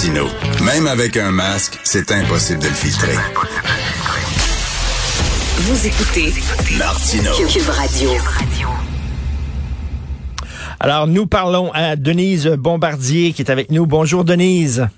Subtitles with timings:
[0.00, 0.28] Martino,
[0.64, 3.12] même avec un masque, c'est impossible de le filtrer.
[5.68, 6.32] Vous écoutez
[6.78, 7.30] Martino.
[7.46, 8.08] Cube Radio.
[10.80, 13.84] Alors, nous parlons à Denise Bombardier qui est avec nous.
[13.86, 14.88] Bonjour, Denise.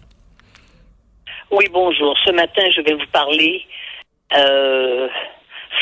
[1.51, 2.17] Oui, bonjour.
[2.25, 3.65] Ce matin, je vais vous parler
[4.37, 5.09] euh,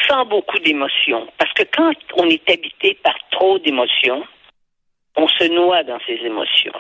[0.09, 1.29] sans beaucoup d'émotions.
[1.37, 4.25] Parce que quand on est habité par trop d'émotions,
[5.15, 6.73] on se noie dans ces émotions.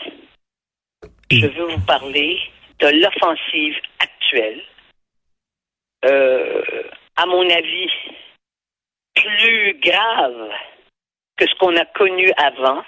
[1.30, 2.40] Je veux vous parler
[2.80, 4.62] de l'offensive actuelle.
[6.04, 6.82] Euh,
[7.16, 7.90] à mon avis,
[9.14, 10.50] plus grave
[11.36, 12.82] que ce qu'on a connu avant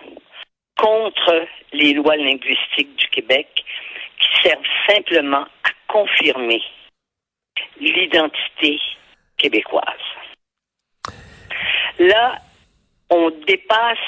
[0.76, 3.64] contre les lois linguistiques du Québec
[4.18, 6.62] qui servent simplement à confirmer
[7.78, 8.80] l'identité
[9.36, 9.84] québécoise.
[12.00, 12.38] Là,
[13.08, 13.98] on dépasse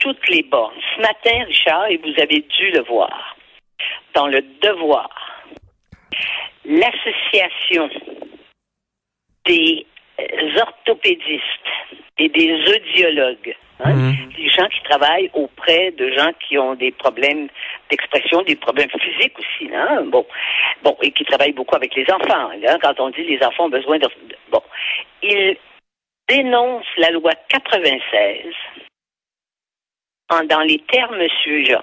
[0.00, 0.80] toutes les bornes.
[0.96, 3.36] Ce matin, Richard, et vous avez dû le voir,
[4.14, 5.08] dans le devoir,
[6.64, 7.88] l'association
[9.46, 9.86] des
[10.60, 11.42] orthopédistes
[12.18, 14.32] et des audiologues, hein, Mhm.
[14.36, 17.48] des gens qui travaillent auprès de gens qui ont des problèmes
[17.88, 20.26] d'expression, des problèmes physiques aussi, hein, bon,
[20.82, 22.50] bon, et qui travaillent beaucoup avec les enfants.
[22.50, 24.08] hein, quand on dit les enfants ont besoin de,
[24.50, 24.62] bon,
[25.22, 25.56] ils
[26.28, 28.54] dénoncent la loi 96
[30.30, 31.80] en, dans les termes suivants.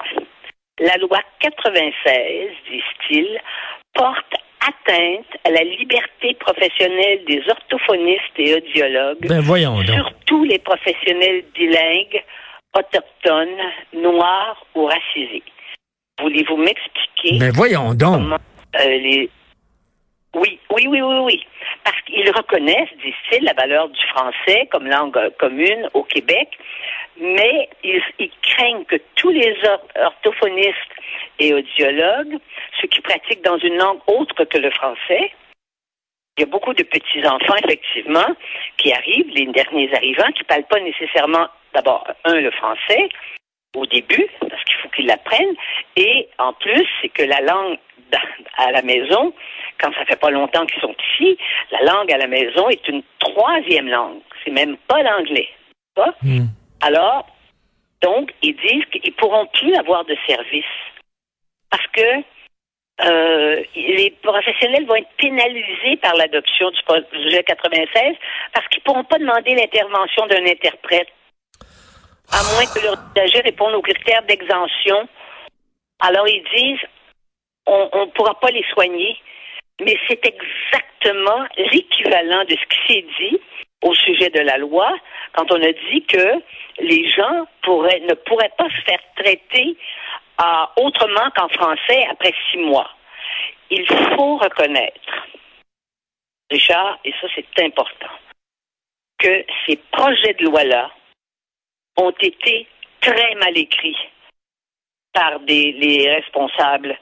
[0.80, 3.40] La loi 96, disent-ils,
[3.94, 9.96] porte atteinte à la liberté professionnelle des orthophonistes et audiologues, Ben voyons donc.
[9.96, 12.24] surtout les professionnels bilingues,
[12.76, 13.58] autochtones,
[13.94, 15.44] noirs ou racisés.
[16.22, 18.14] Voulez-vous m'expliquer Ben voyons donc.
[18.16, 18.38] comment
[18.80, 19.30] euh, les...
[20.36, 21.48] Oui, oui, oui, oui, oui.
[21.84, 26.50] Parce qu'ils reconnaissent, disent-ils, la valeur du français comme langue euh, commune au Québec,
[27.20, 30.94] mais ils, ils craignent que tous les or- orthophonistes
[31.40, 32.38] et audiologues,
[32.80, 35.32] ceux qui pratiquent dans une langue autre que le français,
[36.38, 38.28] il y a beaucoup de petits-enfants, effectivement,
[38.78, 43.10] qui arrivent, les derniers arrivants, qui ne parlent pas nécessairement, d'abord, un, le français,
[43.78, 45.56] au début, parce qu'il faut qu'ils l'apprennent,
[45.96, 47.78] et en plus, c'est que la langue
[48.58, 49.34] à la maison,
[49.80, 51.38] quand ça fait pas longtemps qu'ils sont ici,
[51.72, 54.20] la langue à la maison est une troisième langue.
[54.44, 55.50] C'est même pas l'anglais.
[55.96, 56.16] Pas?
[56.22, 56.46] Hmm.
[56.82, 57.28] Alors,
[58.02, 60.66] donc, ils disent qu'ils pourront plus avoir de service
[61.70, 62.24] parce que
[63.06, 68.16] euh, les professionnels vont être pénalisés par l'adoption du projet 96
[68.54, 71.08] parce qu'ils pourront pas demander l'intervention d'un interprète
[72.32, 75.08] à moins que leur usager réponde aux critères d'exemption.
[76.00, 76.88] Alors, ils disent
[77.68, 79.18] on ne pourra pas les soigner,
[79.82, 83.40] mais c'est exactement l'équivalent de ce qui s'est dit
[83.84, 84.96] au sujet de la loi
[85.34, 86.42] quand on a dit que
[86.80, 89.78] les gens pourraient, ne pourraient pas se faire traiter
[90.42, 92.90] euh, autrement qu'en français après six mois.
[93.70, 95.28] Il faut reconnaître,
[96.50, 98.14] Richard, et ça c'est important,
[99.20, 100.90] que ces projets de loi-là
[101.98, 102.68] ont été
[103.02, 103.98] très mal écrits
[105.14, 106.98] par les responsables,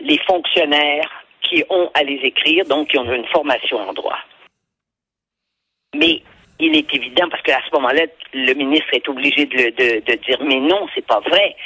[0.00, 4.18] les fonctionnaires qui ont à les écrire, donc qui ont une formation en droit.
[5.94, 6.22] Mais
[6.58, 10.60] il est évident, parce qu'à ce moment-là, le ministre est obligé de- de dire mais
[10.60, 11.56] non, c'est pas vrai.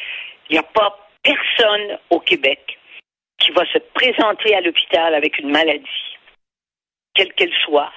[0.49, 2.79] Il n'y a pas personne au Québec
[3.39, 6.17] qui va se présenter à l'hôpital avec une maladie,
[7.15, 7.93] quelle qu'elle soit,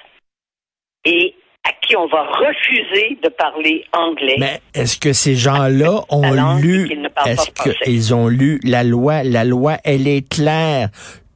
[1.04, 1.34] et
[1.68, 4.36] à qui on va refuser de parler anglais.
[4.38, 6.90] Mais est-ce que ces gens-là ont lu,
[7.26, 7.50] est-ce
[7.84, 9.22] qu'ils ont lu la loi?
[9.22, 10.88] La loi, elle est claire.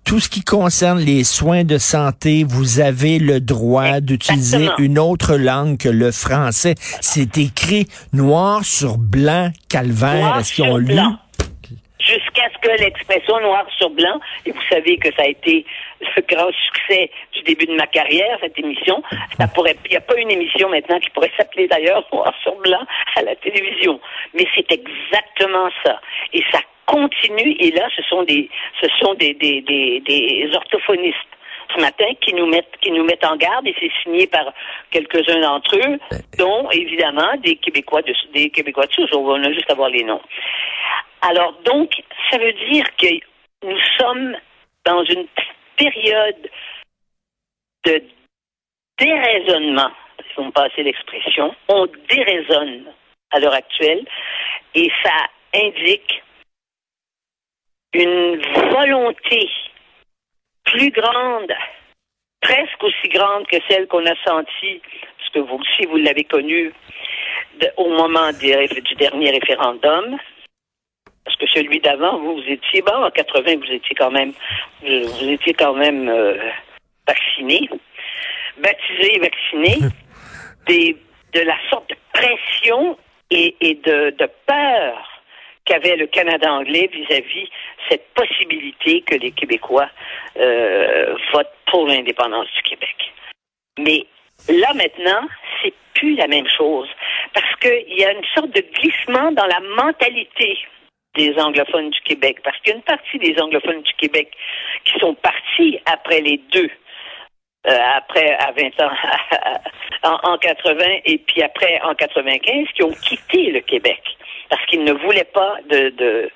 [0.04, 5.36] Tout ce qui concerne les soins de santé, vous avez le droit d'utiliser une autre
[5.36, 6.74] langue que le français.
[7.00, 10.38] C'est écrit noir sur blanc, calvaire.
[10.38, 10.96] Est-ce qu'ils ont lu?
[12.00, 15.64] Jusqu'à ce que l'expression noir sur blanc, et vous savez que ça a été
[16.16, 19.02] le grand succès du début de ma carrière, cette émission.
[19.38, 22.84] Il n'y a pas une émission maintenant qui pourrait s'appeler d'ailleurs noir sur blanc
[23.16, 24.00] à la télévision.
[24.34, 26.00] Mais c'est exactement ça.
[26.32, 28.50] Et ça continue, et là, ce sont des,
[28.80, 31.16] ce sont des, des, des, orthophonistes
[31.74, 34.52] ce matin qui nous mettent qui nous mettent en garde et c'est signé par
[34.90, 35.98] quelques-uns d'entre eux,
[36.36, 39.08] dont évidemment des Québécois de des Québécois souche.
[39.14, 40.20] On va juste avoir les noms.
[41.22, 41.92] Alors donc,
[42.30, 43.06] ça veut dire que
[43.64, 44.36] nous sommes
[44.84, 45.26] dans une
[45.76, 46.50] période
[47.84, 48.02] de
[48.98, 51.54] déraisonnement, si vous me passez l'expression.
[51.68, 52.92] On déraisonne
[53.30, 54.04] à l'heure actuelle
[54.74, 56.22] et ça indique
[57.94, 58.40] une
[58.70, 59.50] volonté
[60.64, 61.52] plus grande,
[62.40, 64.80] presque aussi grande que celle qu'on a sentie,
[65.18, 66.72] parce que vous aussi, vous l'avez connue
[67.76, 70.18] au moment du dernier référendum,
[71.42, 74.32] que celui d'avant, vous, vous étiez, bon, en 80, vous étiez quand même,
[74.82, 76.38] vous, étiez quand même euh,
[77.06, 77.68] vacciné,
[78.58, 79.78] baptisé et vacciné,
[80.66, 80.96] des,
[81.34, 82.96] de la sorte de pression
[83.30, 85.08] et, et de, de peur
[85.64, 87.48] qu'avait le Canada anglais vis-à-vis
[87.88, 89.88] cette possibilité que les Québécois
[90.36, 92.96] euh, votent pour l'indépendance du Québec.
[93.78, 94.06] Mais
[94.48, 95.26] là maintenant,
[95.62, 96.88] c'est plus la même chose
[97.34, 100.58] parce qu'il y a une sorte de glissement dans la mentalité
[101.14, 104.30] des anglophones du Québec, parce qu'il y a une partie des anglophones du Québec
[104.84, 106.70] qui sont partis après les deux,
[107.68, 108.92] euh, après à 20 ans,
[110.04, 114.02] en, en 80 et puis après en 95, qui ont quitté le Québec.
[114.48, 116.30] Parce qu'ils ne voulaient pas de, de,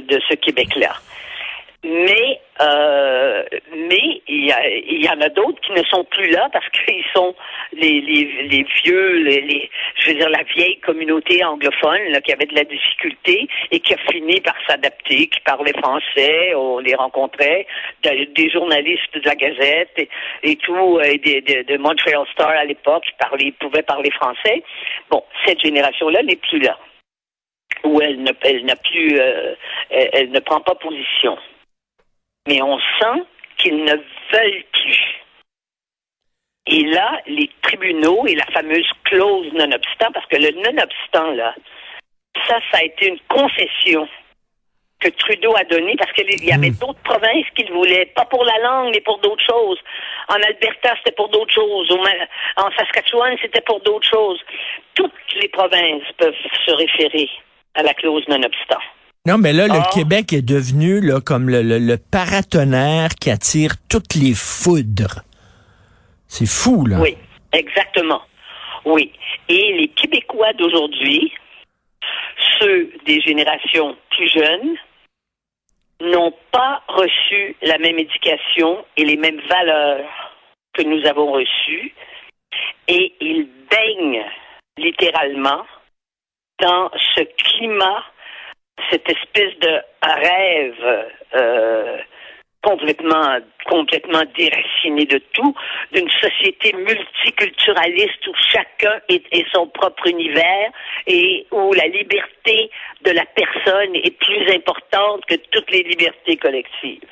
[0.00, 0.92] de ce Québec-là.
[1.84, 6.68] Mais euh, mais il y, y en a d'autres qui ne sont plus là parce
[6.70, 7.34] qu'ils sont
[7.72, 9.70] les, les, les vieux, les,
[10.06, 13.98] je veux dire la vieille communauté anglophone qui avait de la difficulté et qui a
[14.10, 17.66] fini par s'adapter, qui parlait français, on les rencontrait,
[18.02, 20.08] des journalistes de la Gazette
[20.42, 24.62] et, tout, et des, de Montreal Star à l'époque, qui parlaient, pouvaient parler français.
[25.10, 26.78] Bon, cette génération-là n'est plus là
[27.84, 29.54] où elle elle n'a plus, euh,
[29.90, 31.36] elle ne prend pas position
[32.46, 33.22] mais on sent
[33.58, 35.15] qu'ils ne veulent plus.
[36.66, 41.54] Et là, les tribunaux et la fameuse clause non-obstant, parce que le non-obstant, là,
[42.48, 44.08] ça, ça a été une concession
[45.00, 46.78] que Trudeau a donnée parce qu'il y avait hmm.
[46.78, 49.78] d'autres provinces qu'il voulait, pas pour la langue, mais pour d'autres choses.
[50.28, 51.90] En Alberta, c'était pour d'autres choses.
[52.56, 54.40] En Saskatchewan, c'était pour d'autres choses.
[54.94, 56.34] Toutes les provinces peuvent
[56.66, 57.28] se référer
[57.74, 58.80] à la clause non-obstant.
[59.26, 59.92] Non, mais là, le.
[59.92, 65.22] Québec est devenu là, comme le, le, paratonnerre qui attire toutes les foudres.
[66.28, 66.98] C'est fou, là.
[67.00, 67.16] Oui,
[67.52, 68.22] exactement.
[68.84, 69.12] Oui.
[69.48, 71.32] Et les Québécois d'aujourd'hui,
[72.60, 74.76] ceux des générations plus jeunes,
[76.00, 80.34] n'ont pas reçu la même éducation et les mêmes valeurs
[80.74, 81.94] que nous avons reçues.
[82.88, 84.24] Et ils baignent
[84.76, 85.64] littéralement
[86.60, 88.04] dans ce climat
[88.90, 91.98] cette espèce de rêve euh,
[92.66, 95.54] complètement complètement déraciné de tout,
[95.92, 100.70] d'une société multiculturaliste où chacun est, son propre univers
[101.06, 102.70] et où la liberté
[103.04, 107.10] de la personne est plus importante que toutes les libertés collectives.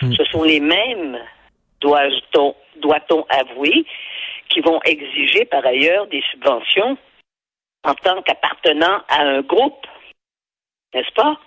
[0.00, 0.12] Hmm.
[0.14, 1.18] Ce sont les mêmes,
[1.80, 3.84] doit-on doit-on avouer,
[4.48, 6.96] qui vont exiger par ailleurs des subventions
[7.84, 9.86] en tant qu'appartenant à un groupe
[10.94, 11.38] n'est-ce pas?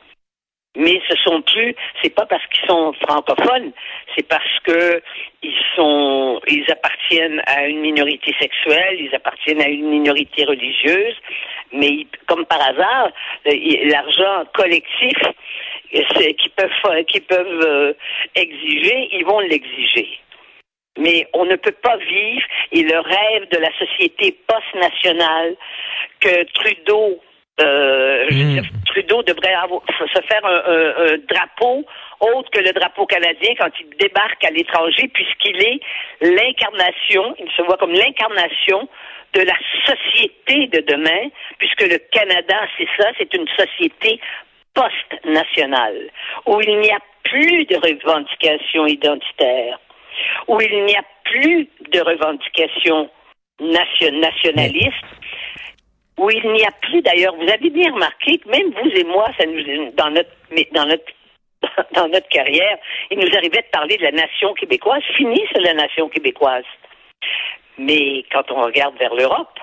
[0.76, 3.72] Mais ce sont plus, c'est pas parce qu'ils sont francophones,
[4.16, 5.02] c'est parce que
[5.42, 11.16] ils sont, ils appartiennent à une minorité sexuelle, ils appartiennent à une minorité religieuse,
[11.72, 13.10] mais comme par hasard,
[13.46, 15.18] l'argent collectif
[15.92, 17.94] qui peuvent, qui peuvent euh,
[18.36, 20.20] exiger, ils vont l'exiger.
[20.98, 25.56] Mais on ne peut pas vivre et le rêve de la société post-nationale
[26.20, 27.22] que Trudeau
[27.62, 28.62] euh, hmm.
[28.86, 31.86] Trudeau devrait avoir, se faire un, drapeau
[32.20, 35.80] autre que le drapeau canadien quand il débarque à l'étranger, puisqu'il est
[36.22, 38.88] l'incarnation, il se voit comme l'incarnation
[39.34, 44.20] de la société de demain, puisque le Canada, c'est ça, c'est une société
[44.74, 46.10] post-nationale,
[46.46, 49.80] où il n'y a plus de revendications identitaires,
[50.48, 53.10] où il n'y a plus de revendications
[53.60, 54.92] nationalistes,
[56.18, 59.28] où il n'y a plus d'ailleurs, vous avez bien remarqué que même vous et moi,
[59.38, 60.32] ça nous dans notre
[60.74, 61.06] dans notre
[61.94, 62.78] dans notre carrière,
[63.12, 65.04] il nous arrivait de parler de la nation québécoise.
[65.16, 66.66] Fini, c'est la nation québécoise.
[67.78, 69.60] Mais quand on regarde vers l'Europe,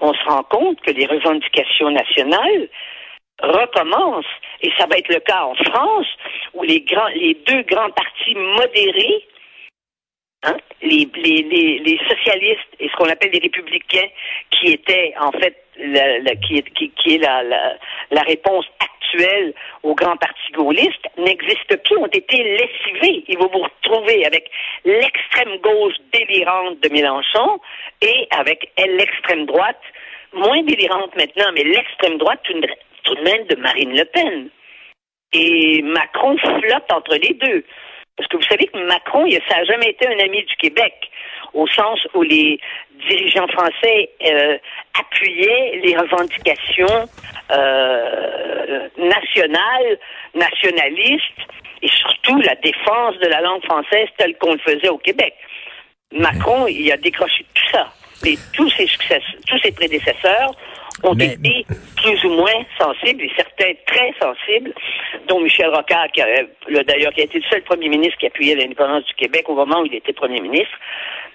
[0.00, 2.68] on se rend compte que les revendications nationales
[3.40, 4.24] recommencent.
[4.62, 6.06] Et ça va être le cas en France,
[6.54, 9.26] où les, grands, les deux grands partis modérés
[10.44, 10.56] Hein?
[10.82, 14.08] Les, les, les, socialistes et ce qu'on appelle les républicains,
[14.50, 17.76] qui étaient en fait la, la, qui, qui, qui, est la, la,
[18.10, 23.24] la, réponse actuelle aux grands partis gaullistes, n'existent plus, ont été lessivés.
[23.28, 24.50] Il va vous retrouver avec
[24.84, 27.60] l'extrême gauche délirante de Mélenchon
[28.00, 29.80] et avec l'extrême droite,
[30.32, 34.48] moins délirante maintenant, mais l'extrême droite tout de même de Marine Le Pen.
[35.32, 37.64] Et Macron flotte entre les deux.
[38.16, 40.92] Parce que vous savez que Macron, ça n'a jamais été un ami du Québec,
[41.54, 42.58] au sens où les
[43.08, 44.58] dirigeants français euh,
[44.98, 47.08] appuyaient les revendications
[47.50, 49.98] euh, nationales,
[50.34, 51.40] nationalistes,
[51.82, 55.34] et surtout la défense de la langue française telle qu'on le faisait au Québec.
[56.12, 57.92] Macron, il a décroché tout ça.
[58.24, 58.86] Et tous ses
[59.48, 60.54] tous ses prédécesseurs
[61.02, 64.72] ont Mais- été plus ou moins sensibles, et certains très sensibles,
[65.28, 66.26] dont Michel Rocard, qui a,
[66.68, 69.54] le- d'ailleurs, qui a été le seul premier ministre qui appuyait l'indépendance du Québec au
[69.54, 70.76] moment où il était premier ministre.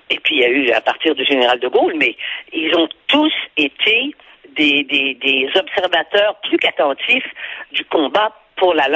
[0.09, 2.15] Et puis, il y a eu à partir du général de Gaulle, mais
[2.53, 4.13] ils ont tous été
[4.55, 7.27] des, des, des observateurs plus qu'attentifs
[7.73, 8.87] du combat pour la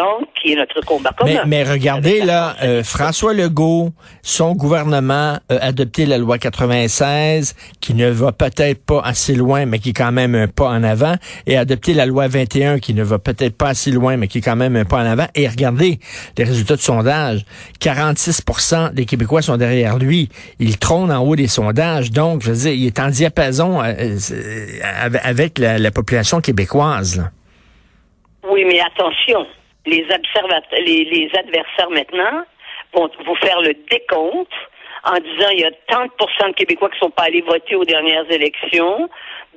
[0.41, 1.11] qui est notre combat
[1.45, 3.91] Mais, regardez là, euh, François Legault,
[4.21, 9.79] son gouvernement a adopté la loi 96, qui ne va peut-être pas assez loin, mais
[9.79, 11.15] qui est quand même un pas en avant,
[11.45, 14.39] et a adopté la loi 21, qui ne va peut-être pas assez loin, mais qui
[14.39, 15.27] est quand même un pas en avant.
[15.35, 15.99] Et regardez
[16.37, 17.45] les résultats de sondage.
[17.79, 20.29] 46% des Québécois sont derrière lui.
[20.59, 22.11] Il trône en haut des sondages.
[22.11, 24.65] Donc, je veux dire, il est en diapason euh, euh,
[25.23, 27.23] avec- la, la population québécoise.
[28.43, 29.47] Oui, mais attention,
[29.85, 32.43] les, les, adversaires maintenant
[32.93, 34.51] vont vous faire le décompte
[35.03, 37.75] en disant il y a tant de pourcents de Québécois qui sont pas allés voter
[37.75, 39.09] aux dernières élections,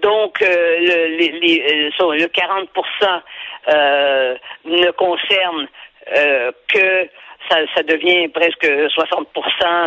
[0.02, 3.20] donc euh, le, les, les, euh, sont- le 40%
[3.68, 5.68] euh, ne concerne
[6.16, 7.08] euh, que
[7.50, 9.28] ça, devient presque 60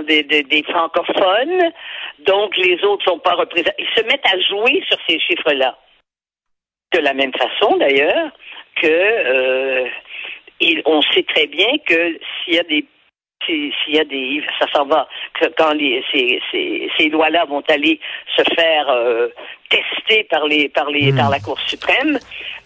[0.06, 1.72] des, des, francophones,
[2.20, 3.75] donc les autres sont pas représentés.
[3.80, 5.75] Ils se mettent à jouer sur ces chiffres-là.
[6.94, 8.32] De la même façon, d'ailleurs,
[8.81, 9.88] que euh,
[10.60, 12.86] il- on sait très bien que s'il y a des
[13.46, 15.07] si- s'il y a des ça s'en va
[15.57, 18.00] quand les ces, ces, ces lois-là vont aller
[18.36, 19.27] se faire euh,
[19.69, 22.17] tester par les par les par la Cour suprême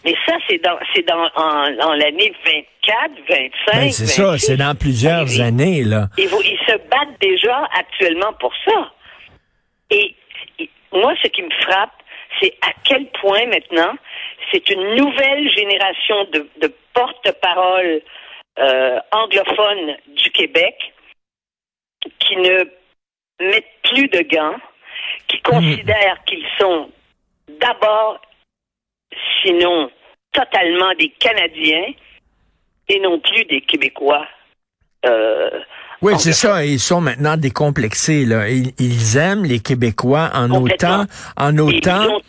[0.05, 4.45] mais ça c'est dans c'est dans en, en l'année 24 25 Ben, c'est ça, 26.
[4.45, 6.07] c'est dans plusieurs années, là.
[6.17, 8.91] Ils, se battent déjà actuellement pour ça.
[9.91, 10.15] Et,
[10.59, 11.91] et moi, ce qui me frappe,
[12.41, 13.93] c'est à quel point maintenant,
[14.51, 18.01] c'est une nouvelle génération de, de porte-parole
[18.59, 20.75] euh, anglophones du Québec
[22.19, 22.63] qui ne
[23.39, 24.57] mettent plus de gants,
[25.27, 26.89] qui considèrent qu'ils sont
[27.59, 28.19] d'abord,
[29.41, 29.89] sinon
[30.31, 31.93] totalement des Canadiens
[32.87, 34.27] et non plus des Québécois.
[35.05, 35.49] Euh,
[36.01, 36.65] Oui, c'est ça.
[36.65, 38.25] Ils sont maintenant décomplexés.
[38.25, 38.49] Là.
[38.49, 41.05] Ils, ils aiment les Québécois en autant,
[41.37, 42.21] en Et autant, Ils ont.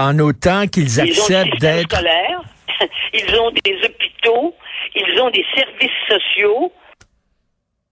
[0.00, 1.96] En autant qu'ils Ils ont le acceptent d'être.
[3.12, 4.54] ils ont des hôpitaux,
[4.94, 6.72] ils ont des services sociaux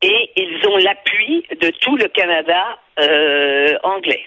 [0.03, 4.25] et ils ont l'appui de tout le Canada euh, anglais.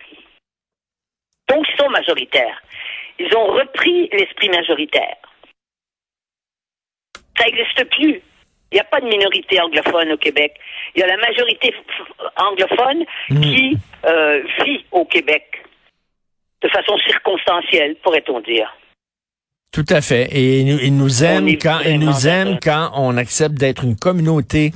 [1.50, 2.62] Donc, ils sont majoritaires.
[3.20, 5.18] Ils ont repris l'esprit majoritaire.
[7.38, 8.22] Ça n'existe plus.
[8.72, 10.58] Il n'y a pas de minorité anglophone au Québec.
[10.96, 11.74] Il y a la majorité
[12.38, 13.04] anglophone
[13.42, 15.62] qui euh, vit au Québec
[16.64, 18.68] de façon circonstancielle, pourrait-on dire.
[19.72, 20.28] Tout à fait.
[20.32, 24.74] Et ils, nous- aiment quand ils nous aiment quand on accepte d'être une communauté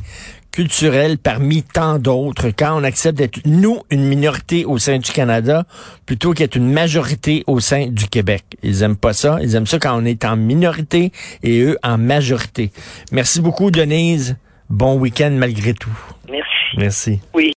[0.54, 5.66] culturelle parmi tant d'autres, quand on accepte d'être nous une minorité au sein du Canada
[6.06, 8.44] plutôt qu'être une majorité au sein du Québec.
[8.64, 9.38] Ils aiment pas ça.
[9.42, 11.12] Ils aiment ça quand on est en minorité
[11.44, 12.72] et eux en majorité.
[13.12, 14.38] Merci beaucoup Denise.
[14.70, 15.92] Bon week-end malgré tout.
[16.30, 16.50] Merci.
[16.78, 17.20] Merci.
[17.34, 17.54] Oui.